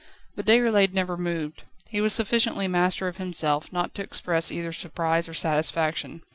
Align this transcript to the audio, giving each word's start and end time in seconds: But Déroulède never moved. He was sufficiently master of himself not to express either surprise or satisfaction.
But 0.35 0.45
Déroulède 0.47 0.93
never 0.93 1.15
moved. 1.15 1.61
He 1.89 2.01
was 2.01 2.11
sufficiently 2.11 2.67
master 2.67 3.07
of 3.07 3.17
himself 3.17 3.71
not 3.71 3.93
to 3.93 4.01
express 4.01 4.51
either 4.51 4.73
surprise 4.73 5.29
or 5.29 5.35
satisfaction. 5.35 6.23